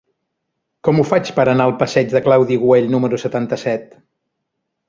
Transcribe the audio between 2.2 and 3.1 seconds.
Claudi Güell